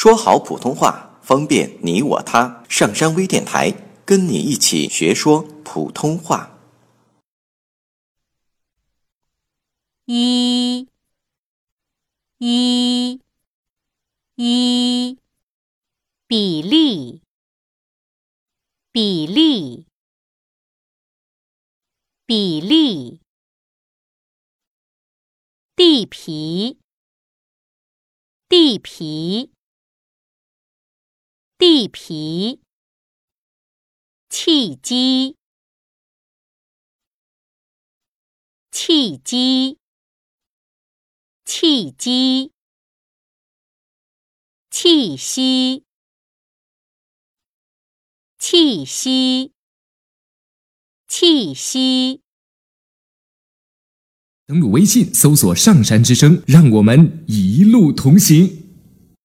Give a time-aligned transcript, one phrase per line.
[0.00, 2.62] 说好普通话，方便你我他。
[2.68, 3.74] 上山微电台
[4.06, 6.56] 跟你一起学说普通话。
[10.04, 10.86] 一，
[12.38, 13.20] 一，
[14.36, 15.18] 一，
[16.28, 17.20] 比例，
[18.92, 19.84] 比例，
[22.24, 23.20] 比例，
[25.74, 26.78] 地皮，
[28.48, 29.50] 地皮，
[31.58, 32.60] 地皮，
[34.30, 35.34] 契机，
[38.70, 39.76] 契机。
[41.44, 42.52] 契机，
[44.70, 45.82] 气息，
[48.38, 49.52] 气息，
[51.08, 52.20] 气息。
[54.46, 58.67] 登录微信，搜索“上山之声”，让我们一路同行。